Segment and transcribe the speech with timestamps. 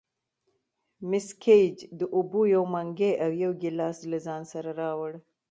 [1.09, 5.11] مس ګېج د اوبو یو منګی او یو ګیلاس له ځان سره راوړ.